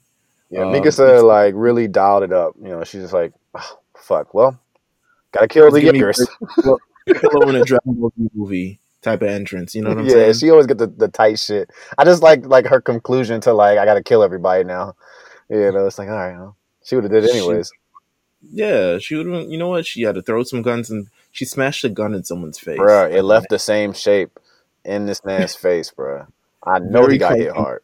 [0.49, 2.55] Yeah, Um, Mikasa like really dialed it up.
[2.61, 4.33] You know, she's just like, oh, fuck.
[4.33, 4.59] Well,
[5.33, 6.13] gotta kill the gonna.
[7.19, 9.75] Pillow in a Dragon Ball Z movie type of entrance.
[9.75, 10.33] You know what I'm yeah, saying?
[10.35, 11.69] she always get the, the tight shit.
[11.97, 14.95] I just like like her conclusion to like I gotta kill everybody now.
[15.49, 17.71] You know, it's like all right, well, she would have did it She- anyways.
[18.41, 19.27] yeah, she would.
[19.27, 19.85] have You know what?
[19.85, 22.79] She had to throw some guns and she smashed a gun in someone's face.
[22.79, 24.39] Bruh, it left the same shape
[24.85, 26.27] in this man's face, bruh.
[26.65, 27.83] I know Very he got hit hard.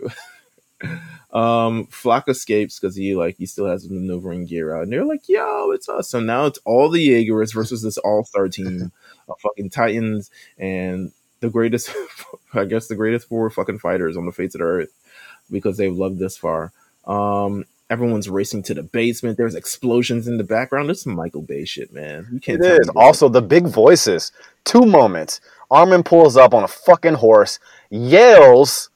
[1.32, 5.04] Um, Floch escapes because he like he still has his maneuvering gear out, and they're
[5.04, 8.92] like, "Yo, it's us!" So now it's all the Jaegers versus this all star team
[9.28, 11.90] of fucking Titans and the greatest,
[12.54, 14.92] I guess, the greatest four fucking fighters on the face of the earth
[15.50, 16.72] because they've loved this far.
[17.06, 19.36] Um, everyone's racing to the basement.
[19.38, 20.88] There's explosions in the background.
[20.88, 22.28] This is Michael Bay shit, man.
[22.32, 22.60] You can't.
[22.60, 22.88] It tell is.
[22.90, 24.32] Also, the big voices.
[24.64, 25.40] Two moments.
[25.70, 28.90] Armin pulls up on a fucking horse, yells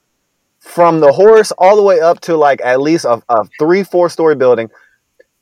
[0.66, 4.10] from the horse all the way up to like at least a, a three, four
[4.10, 4.68] story building,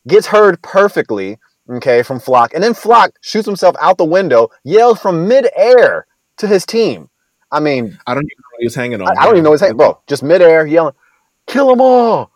[0.07, 2.53] gets heard perfectly, okay, from Floch.
[2.55, 6.07] And then Floch shoots himself out the window, yells from midair
[6.37, 7.09] to his team.
[7.51, 9.09] I mean, I don't even know what he was hanging on.
[9.09, 9.79] I, I don't even know what's happening.
[9.79, 10.95] Bro, just midair yelling,
[11.47, 12.31] kill them all.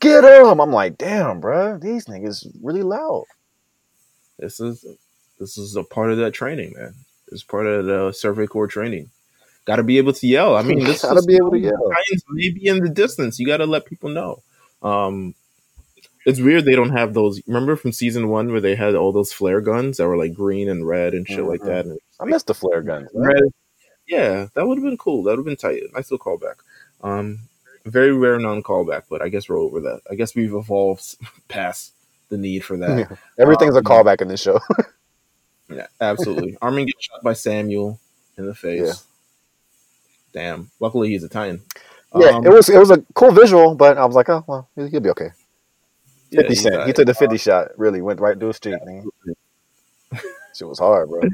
[0.00, 0.60] Get them.
[0.60, 3.24] I'm like, damn, bro, these niggas really loud.
[4.38, 4.86] This is
[5.40, 6.94] this is a part of that training, man.
[7.32, 9.10] It's part of the Survey Corps training.
[9.66, 10.56] Got to be able to yell.
[10.56, 11.72] I mean, this Gotta is be able to yell.
[11.90, 13.38] Giants may be in the distance.
[13.38, 14.42] You got to let people know.
[14.82, 15.34] Um,
[16.24, 17.40] it's weird they don't have those.
[17.46, 20.68] Remember from season one where they had all those flare guns that were like green
[20.68, 21.66] and red and shit like Mhm.
[21.66, 21.86] that.
[21.86, 23.08] And I missed the flare guns.
[23.14, 23.42] red.
[24.08, 25.22] Yeah, that would have been cool.
[25.24, 25.82] That would have been tight.
[25.94, 26.56] Nice little callback.
[27.02, 27.40] Um,
[27.84, 30.00] very rare non callback, but I guess we're over that.
[30.10, 31.16] I guess we've evolved
[31.48, 31.92] past
[32.28, 32.98] the need for that.
[32.98, 33.16] Yeah.
[33.38, 34.60] Everything's a Um, callback in this show.
[35.68, 36.56] Yeah, absolutely.
[36.62, 37.98] Armin gets shot by Samuel
[38.38, 39.04] in the face.
[40.36, 40.42] Yeah.
[40.42, 40.70] Damn.
[40.80, 41.62] Luckily, he's a Titan.
[42.14, 44.68] yeah, Um, it was it was a cool visual, but I was like, oh well,
[44.76, 45.30] he'll he'll be okay.
[46.30, 46.86] Fifty he's cent.
[46.86, 47.68] He took the fifty shot.
[47.78, 48.76] Really went right through his cheek.
[48.84, 49.08] Man.
[50.54, 51.22] Shit was hard, bro.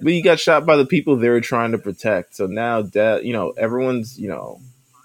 [0.00, 2.34] But he got shot by the people they were trying to protect.
[2.34, 4.60] So now that you know, everyone's you know,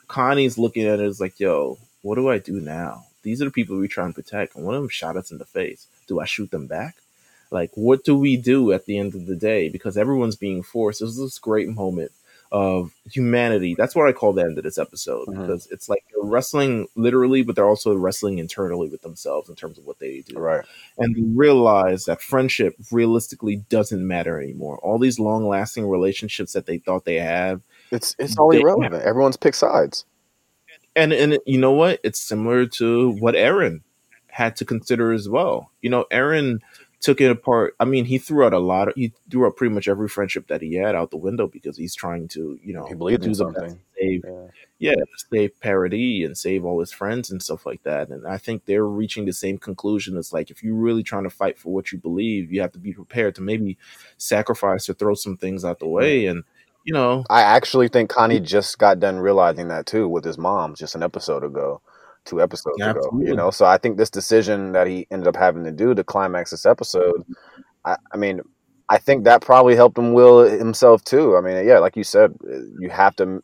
[0.07, 3.03] Connie's looking at it as like, yo, what do I do now?
[3.21, 5.37] These are the people we try and protect, and one of them shot us in
[5.37, 5.85] the face.
[6.07, 6.95] Do I shoot them back?
[7.51, 9.69] Like, what do we do at the end of the day?
[9.69, 11.01] Because everyone's being forced.
[11.01, 12.11] This is this great moment
[12.51, 13.75] of humanity.
[13.75, 15.41] That's what I call the end of this episode Mhm.
[15.41, 19.77] because it's like they're wrestling literally, but they're also wrestling internally with themselves in terms
[19.77, 20.65] of what they do Right.
[20.97, 24.77] and they realize that friendship realistically doesn't matter anymore.
[24.79, 29.03] All these long lasting relationships that they thought they have, It's it's all irrelevant.
[29.03, 30.05] Everyone's picked sides.
[30.95, 31.99] and and you know what?
[32.03, 33.81] It's similar to what Eren
[34.27, 35.71] had to consider as well.
[35.81, 36.59] You know, Eren
[36.99, 37.75] took it apart.
[37.79, 38.89] I mean, he threw out a lot.
[38.89, 41.77] Of, he threw out pretty much every friendship that he had out the window because
[41.77, 43.79] he's trying to, you know, He believed in something.
[43.99, 44.47] save Yeah.
[44.79, 48.09] yeah, save Paradis and save all his friends and stuff like that.
[48.09, 50.17] And I think they're reaching the same conclusion.
[50.17, 52.79] It's like if you're really trying to fight for what you believe, you have to
[52.79, 53.77] be prepared to maybe
[54.17, 56.25] sacrifice or throw some things out the way.
[56.25, 56.43] And
[56.83, 60.73] you know, I actually think Connie just got done realizing that too with his mom
[60.73, 61.81] just an episode ago,
[62.27, 62.89] two episodes ago.
[62.89, 63.27] Absolutely.
[63.27, 66.03] You know, so I think this decision that he ended up having to do to
[66.03, 67.23] climax this episode,
[67.85, 68.41] I, I mean,
[68.89, 71.35] I think that probably helped him will himself too.
[71.35, 72.35] I mean, yeah, like you said,
[72.79, 73.43] you have to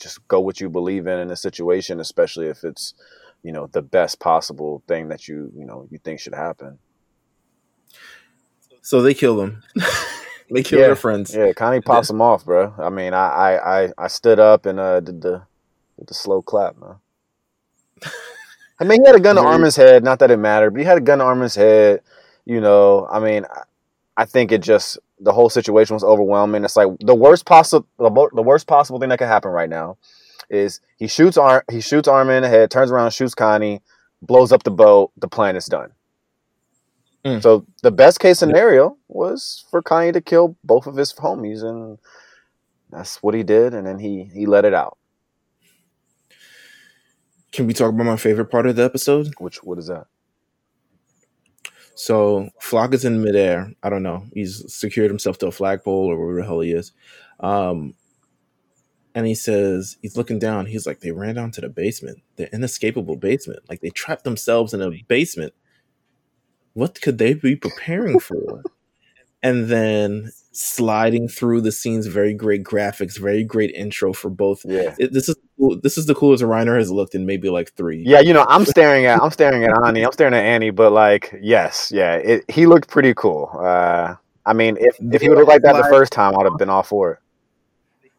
[0.00, 2.94] just go what you believe in in a situation, especially if it's
[3.42, 6.78] you know the best possible thing that you you know you think should happen.
[8.82, 9.62] so they kill them.
[10.50, 11.34] they kill Yeah, their friends.
[11.34, 12.74] Yeah, Connie pops them off, bro.
[12.78, 15.42] I mean, I I I, I stood up and uh, did the
[15.98, 16.96] did the slow clap, man.
[18.82, 20.02] I mean, he had a gun to Armin's head.
[20.02, 22.00] Not that it mattered, but he had a gun to Armin's head.
[22.44, 23.46] You know, I mean,
[24.16, 26.64] I, think it just the whole situation was overwhelming.
[26.64, 29.98] It's like the worst possible the, the worst possible thing that could happen right now
[30.50, 33.80] is he shoots Ar- he shoots Armin in the head, turns around, shoots Connie,
[34.20, 35.12] blows up the boat.
[35.16, 35.92] The plan is done.
[37.24, 37.40] Mm.
[37.40, 41.98] So the best case scenario was for Connie to kill both of his homies, and
[42.90, 43.74] that's what he did.
[43.74, 44.98] And then he he let it out.
[47.52, 49.34] Can we talk about my favorite part of the episode?
[49.38, 50.06] Which what is that?
[51.94, 53.72] So Floch is in midair.
[53.82, 54.24] I don't know.
[54.32, 56.92] He's secured himself to a flagpole or wherever the hell he is.
[57.40, 57.94] Um,
[59.14, 60.66] and he says he's looking down.
[60.66, 63.60] He's like, they ran down to the basement, the inescapable basement.
[63.68, 65.52] Like they trapped themselves in a basement.
[66.72, 68.62] What could they be preparing for?
[69.42, 74.64] and then sliding through the scenes, very great graphics, very great intro for both.
[74.64, 74.94] Yeah.
[74.98, 75.36] It, this is
[75.80, 78.02] this is the coolest Reiner has looked in maybe like three.
[78.06, 80.04] Yeah, you know, I'm staring at I'm staring at Annie.
[80.04, 83.50] I'm staring at Annie, but like, yes, yeah, it, he looked pretty cool.
[83.58, 86.44] Uh, I mean, if if he would have looked like that the first time, I'd
[86.44, 87.18] have been all for it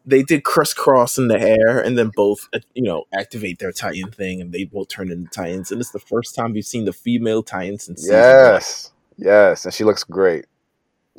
[0.06, 4.12] they did crisscross in the air and then both uh, you know activate their titan
[4.12, 6.94] thing and they both turn into titans and it's the first time we've seen the
[6.94, 10.46] female titan since yes yes and she looks great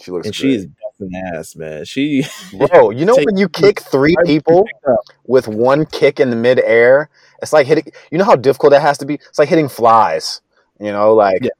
[0.00, 0.40] she looks and great.
[0.40, 0.66] she is
[0.98, 4.66] busting ass man she bro you know when you kick three people
[5.26, 7.09] with one kick in the midair
[7.42, 10.40] it's like hitting you know how difficult that has to be it's like hitting flies
[10.80, 11.50] you know like yeah.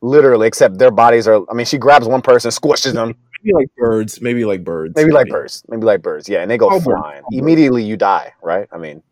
[0.00, 3.74] literally except their bodies are i mean she grabs one person squishes them maybe like
[3.76, 5.14] birds, maybe like birds, maybe, maybe.
[5.14, 6.28] like birds, maybe like birds.
[6.28, 7.22] Yeah, and they go oh, flying.
[7.22, 7.32] Bird.
[7.32, 8.32] Immediately, you die.
[8.40, 8.68] Right?
[8.70, 9.02] I mean,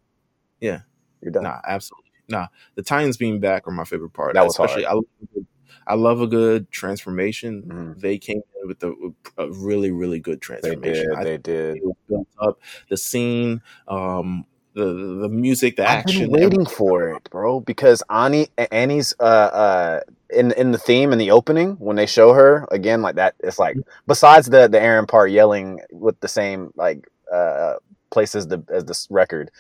[0.60, 0.82] yeah,
[1.20, 1.42] you're done.
[1.42, 2.10] Nah, absolutely.
[2.28, 4.34] Nah, the Titans being back are my favorite part.
[4.34, 5.04] That was especially hard.
[5.36, 5.40] I,
[5.86, 7.62] I love a good transformation.
[7.62, 8.00] Mm-hmm.
[8.00, 11.10] They came in with a, a, really, really good transformation.
[11.16, 11.44] They did.
[11.44, 11.82] They did.
[12.08, 13.62] built up the scene.
[13.88, 16.30] Um, the the music, the I've action.
[16.30, 20.00] Been waiting for it, bro, because Annie Annie's uh uh
[20.32, 23.58] in in the theme in the opening when they show her again like that it's
[23.58, 27.74] like besides the the Eren part yelling with the same like uh
[28.10, 29.50] place as the as this record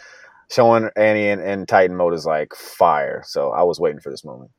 [0.50, 4.24] showing Annie in, in Titan mode is like fire so I was waiting for this
[4.24, 4.50] moment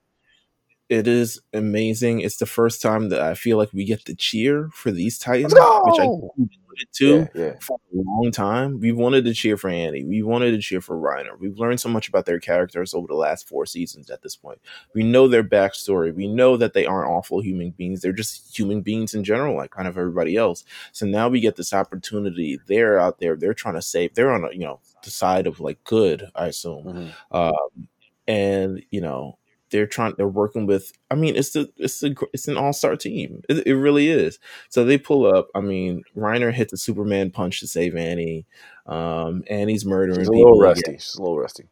[0.91, 4.69] it is amazing it's the first time that I feel like we get the cheer
[4.73, 7.54] for these Titans which I wanted to yeah, yeah.
[7.60, 8.80] for a long time.
[8.80, 10.04] We wanted to cheer for Annie.
[10.04, 11.38] We wanted to cheer for Reiner.
[11.39, 14.60] We've learned so much about their characters over the last four seasons at this point.
[14.93, 16.13] We know their backstory.
[16.13, 18.01] We know that they aren't awful human beings.
[18.01, 20.63] They're just human beings in general, like kind of everybody else.
[20.91, 22.60] So now we get this opportunity.
[22.67, 23.36] They're out there.
[23.36, 24.15] They're trying to save.
[24.15, 26.86] They're on, a, you know, the side of like good, I assume.
[26.86, 27.36] Mm-hmm.
[27.36, 27.88] Um,
[28.27, 29.38] and you know
[29.72, 33.42] they're trying they're working with i mean it's the it's a it's an all-star team
[33.50, 37.60] it, it, really is so they pull up i mean reiner hits a superman punch
[37.60, 38.46] to save annie
[38.86, 41.68] um annie's murdering she's a people little rusty she's a little rusty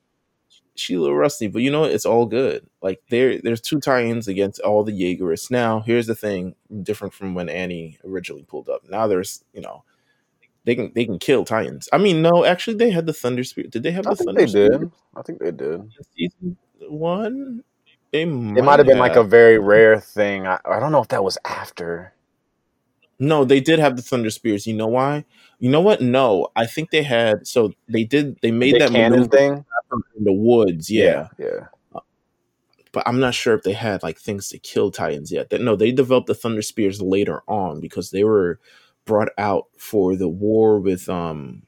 [0.76, 4.28] she's a little rusty but you know it's all good like there there's two tie-ins
[4.28, 8.82] against all the jaegerists now here's the thing different from when annie originally pulled up
[8.90, 9.84] now there's you know
[10.66, 11.90] they can they can kill titans.
[11.92, 13.66] I mean, no, actually, they had the thunder spear.
[13.70, 14.42] Did they have I the think thunder?
[14.42, 14.80] They spirit?
[14.82, 14.92] did.
[15.16, 15.92] I think they did.
[16.16, 16.58] Season
[16.88, 17.64] one,
[18.12, 20.48] it might, it might have been like a very rare thing.
[20.48, 22.13] I, I don't know if that was after.
[23.19, 24.65] No, they did have the Thunder Spears.
[24.65, 25.26] You know why?
[25.60, 26.02] You know what?
[26.02, 27.45] No, I think they had.
[27.45, 28.39] So they did.
[28.41, 29.65] They made the that cannon thing
[30.17, 30.89] in the woods.
[30.89, 31.45] Yeah, yeah.
[31.93, 32.00] yeah.
[32.91, 35.50] But I'm not sure if they had like things to kill Titans yet.
[35.50, 38.60] That No, they developed the Thunder Spears later on because they were
[39.06, 41.63] brought out for the war with um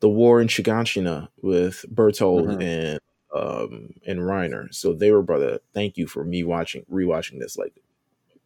[0.00, 2.60] the war in Shiganshina with Bertholdt mm-hmm.
[2.60, 3.00] and
[3.34, 4.72] um, and Reiner.
[4.72, 5.58] So they were brother.
[5.74, 7.74] Thank you for me watching rewatching this like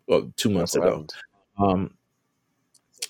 [0.07, 1.07] well, two months ago.
[1.59, 1.94] Um,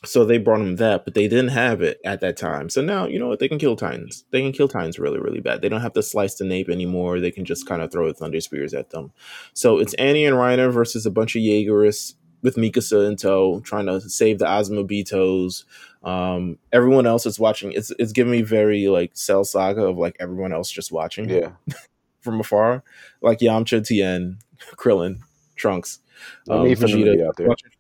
[0.05, 2.69] so they brought him that, but they didn't have it at that time.
[2.69, 4.25] So now you know what they can kill Titans.
[4.31, 5.63] They can kill Titans really, really bad.
[5.63, 7.21] They don't have to slice the nape anymore.
[7.21, 9.13] They can just kind of throw the thunder spears at them.
[9.55, 13.87] So it's Annie and Reiner versus a bunch of Jaegerists with Mikasa in tow, trying
[13.87, 15.65] to save the Azumabitos.
[16.03, 17.73] Um, everyone else is watching.
[17.73, 21.29] It's it's giving me very like Cell Saga of like everyone else just watching.
[21.29, 21.53] Yeah.
[22.21, 22.83] from afar,
[23.23, 24.39] like Yamcha, Tien,
[24.77, 25.21] Krillin,
[25.57, 26.01] Trunks,
[26.49, 27.49] um, Vegeta, out there.
[27.49, 27.71] Watching,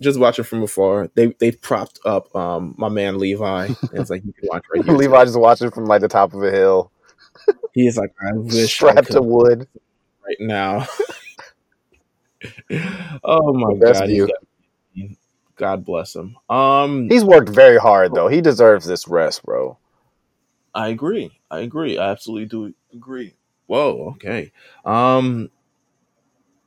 [0.00, 1.08] just watching from afar.
[1.14, 3.66] They they propped up um my man Levi.
[3.66, 4.94] And it's like you can watch right here.
[4.94, 6.90] Levi just watching from like the top of a hill.
[7.72, 9.68] He is like, I wish strapped to wood
[10.26, 10.86] right now.
[13.24, 15.16] Oh my That's god,
[15.56, 16.36] God bless him.
[16.48, 18.28] Um, he's worked very hard though.
[18.28, 19.76] He deserves this rest, bro.
[20.74, 21.38] I agree.
[21.50, 21.98] I agree.
[21.98, 23.34] I absolutely do agree.
[23.66, 24.14] Whoa.
[24.16, 24.52] Okay.
[24.84, 25.50] Um,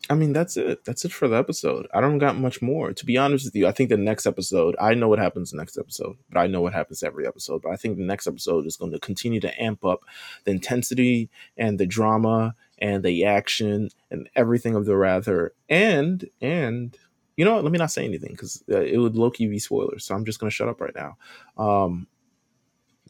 [0.10, 0.84] I mean, that's it.
[0.84, 1.88] That's it for the episode.
[1.94, 2.92] I don't got much more.
[2.92, 5.78] To be honest with you, I think the next episode, I know what happens next
[5.78, 7.62] episode, but I know what happens every episode.
[7.62, 10.02] But I think the next episode is going to continue to amp up
[10.44, 15.54] the intensity and the drama and the action and everything of the rather.
[15.70, 16.98] And, and,
[17.38, 17.64] you know what?
[17.64, 20.06] Let me not say anything because uh, it would low key be spoilers.
[20.06, 21.18] So I'm just going to shut up right now.
[21.58, 22.08] Um,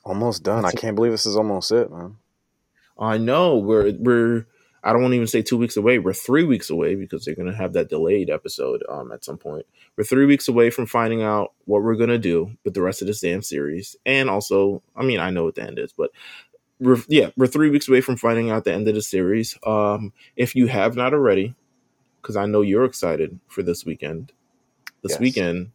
[0.04, 0.66] almost done.
[0.66, 2.18] I can't believe this is almost it, man.
[3.00, 4.46] I know we're we're
[4.84, 6.00] I don't want to even say two weeks away.
[6.00, 9.66] We're three weeks away because they're gonna have that delayed episode um at some point.
[9.98, 13.08] We're three weeks away from finding out what we're gonna do with the rest of
[13.08, 13.96] this damn series.
[14.06, 16.12] And also, I mean, I know what the end is, but
[16.82, 19.58] we're yeah, we're three weeks away from finding out the end of the series.
[19.66, 21.56] Um, if you have not already,
[22.22, 24.34] because I know you're excited for this weekend.
[25.04, 25.20] This yes.
[25.20, 25.72] weekend,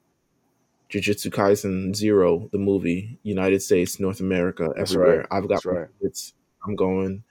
[0.91, 5.19] Jujutsu Kaisen Zero, the movie, United States, North America, That's everywhere.
[5.19, 5.27] right.
[5.31, 5.87] I've got right.
[6.01, 6.35] tickets.
[6.67, 7.23] I'm going.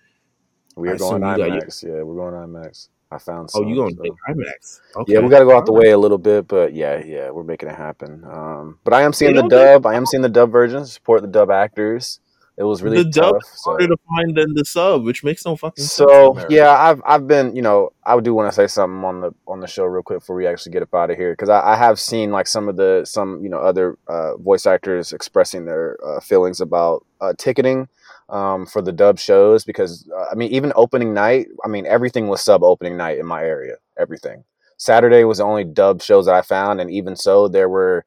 [0.77, 1.83] We I are going assume you got IMAX.
[1.83, 2.89] Yeah, we're going IMAX.
[3.11, 3.67] I found Oh, some.
[3.67, 4.79] you going so- IMAX?
[4.97, 5.13] Okay.
[5.13, 7.43] Yeah, we got to go out the way a little bit, but yeah, yeah, we're
[7.43, 8.23] making it happen.
[8.25, 9.85] Um, but I am seeing the dub.
[9.85, 10.85] I am seeing the dub version.
[10.85, 12.19] Support the dub actors.
[12.57, 13.43] It was really the dub tough.
[13.53, 15.91] is So, harder to find than the sub, which makes no fucking sense.
[15.91, 19.33] so yeah, I've I've been you know I do want to say something on the
[19.45, 21.73] on the show real quick before we actually get up out of here because I,
[21.73, 25.65] I have seen like some of the some you know other uh, voice actors expressing
[25.65, 27.89] their uh, feelings about uh, ticketing
[28.29, 32.29] um, for the dub shows because uh, I mean even opening night I mean everything
[32.29, 34.45] was sub opening night in my area everything
[34.77, 38.05] Saturday was the only dub shows that I found and even so there were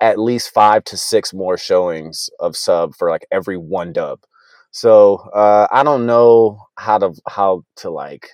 [0.00, 4.20] at least five to six more showings of sub for like every one dub.
[4.70, 8.28] So uh, I don't know how to how to like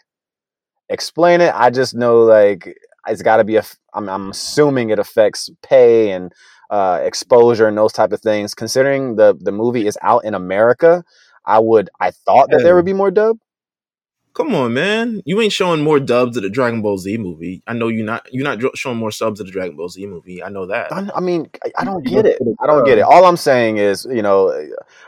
[0.88, 1.53] explain it.
[1.55, 2.77] I just know like
[3.09, 3.64] it's got to be a.
[3.94, 6.33] I'm, I'm assuming it affects pay and
[6.70, 8.55] uh, exposure and those type of things.
[8.55, 11.05] Considering the the movie is out in America,
[11.44, 13.38] I would I thought that there would be more dub.
[14.35, 15.23] Come on, man!
[15.27, 17.62] You ain't showing more dubs of the Dragon Ball Z movie.
[17.66, 18.27] I know you're not.
[18.33, 20.42] You're not showing more subs of the Dragon Ball Z movie.
[20.42, 20.92] I know that.
[20.92, 22.38] I, I mean, I, I don't get it.
[22.61, 23.03] I don't get it.
[23.03, 24.51] All I'm saying is, you know,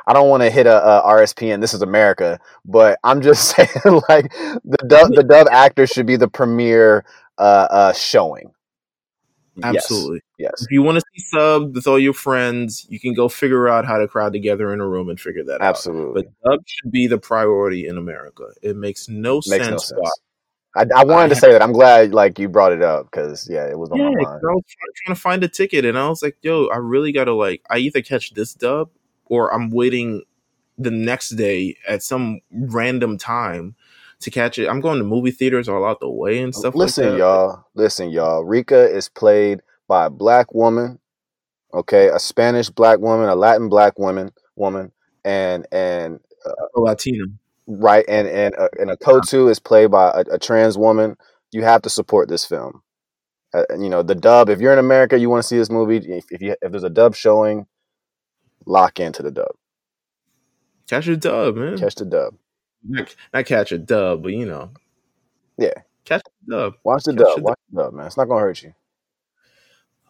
[0.07, 1.61] I don't want to hit a, a RSPN.
[1.61, 4.31] This is America, but I'm just saying, like
[4.65, 7.05] the dub, the dub actor should be the premier
[7.39, 8.54] uh, uh, showing.
[9.57, 9.77] Yes.
[9.77, 10.21] Absolutely.
[10.39, 10.63] Yes.
[10.63, 13.85] If you want to see sub with all your friends, you can go figure out
[13.87, 15.63] how to crowd together in a room and figure that out.
[15.63, 16.23] Absolutely.
[16.43, 18.47] But dub should be the priority in America.
[18.63, 19.93] It makes no Makes sense.
[19.93, 20.21] no why- sense.
[20.77, 21.63] I, I wanted to say that.
[21.63, 24.43] I'm glad like you brought it up because yeah, it was on Yeah, my mind.
[24.43, 27.13] I was try- trying to find a ticket, and I was like, "Yo, I really
[27.13, 28.91] gotta like, I either catch this dub,
[29.27, 30.23] or I'm waiting
[30.77, 33.77] the next day at some random time
[34.21, 34.69] to catch it.
[34.69, 36.75] I'm going to movie theaters all out the way and stuff.
[36.75, 37.19] listen, like that.
[37.19, 37.65] y'all.
[37.75, 38.45] Listen, y'all.
[38.45, 40.99] Rika is played by a black woman.
[41.73, 44.93] Okay, a Spanish black woman, a Latin black woman, woman,
[45.25, 47.27] and and A Latino.
[47.67, 51.17] right, and and uh, and Okkotsu is played by a, a trans woman.
[51.51, 52.83] You have to support this film.
[53.53, 54.51] Uh, you know the dub.
[54.51, 55.97] If you're in America, you want to see this movie.
[55.97, 57.67] If, if you if there's a dub showing,
[58.67, 59.51] lock into the dub.
[60.89, 61.79] Catch the dub, man.
[61.79, 62.35] Catch the dub.
[62.87, 64.71] Not, not catch a dub, but you know,
[65.59, 65.73] Yeah.
[66.05, 66.75] catch a dub.
[66.85, 67.41] Watch the Catch dub.
[67.43, 68.07] Watch the dub, man.
[68.07, 68.75] It's not gonna hurt you.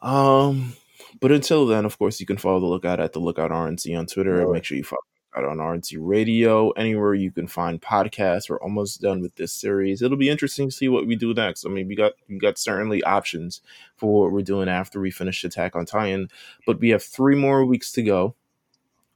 [0.02, 0.74] Um,
[1.20, 4.06] but until then, of course, you can follow the Lookout at the Lookout RNC on
[4.06, 4.42] Twitter.
[4.42, 4.50] It.
[4.50, 5.00] Make sure you follow
[5.34, 6.70] Lookout on RNC Radio.
[6.72, 8.50] Anywhere you can find podcasts.
[8.50, 10.02] We're almost done with this series.
[10.02, 11.64] It'll be interesting to see what we do next.
[11.64, 13.62] I mean, we got we got certainly options
[13.96, 16.28] for what we're doing after we finish Attack on Titan,
[16.66, 18.34] but we have three more weeks to go.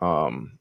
[0.00, 0.57] Um.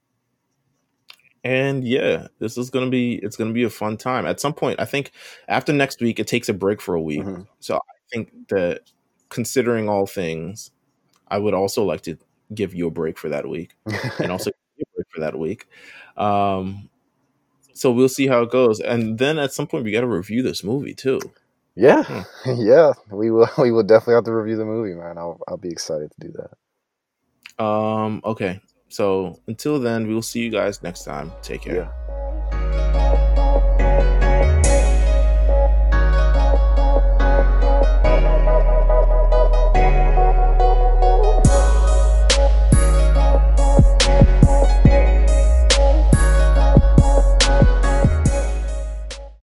[1.48, 4.26] And yeah, this is gonna be it's gonna be a fun time.
[4.26, 5.12] At some point, I think
[5.48, 7.22] after next week, it takes a break for a week.
[7.22, 7.48] Mhm.
[7.62, 7.80] So I
[8.12, 8.82] think that
[9.30, 10.72] considering all things,
[11.30, 12.18] I would also like to
[12.54, 13.76] give you a break for that week
[14.20, 15.68] and also give you a break for that week.
[16.18, 16.90] Um,
[17.74, 18.82] so we'll see how it goes.
[18.82, 21.20] And then at some point, we got to review this movie too.
[21.76, 22.52] yeah, Hmm.
[22.58, 22.92] yeah.
[23.10, 23.50] We will.
[23.58, 25.18] We will definitely have to review the movie, man.
[25.18, 27.64] I'll I'll be excited to do that.
[27.64, 28.60] Um, okay.
[28.89, 31.32] So until then, we'll see you guys next time.
[31.41, 31.76] Take care.
[31.76, 32.27] Yeah.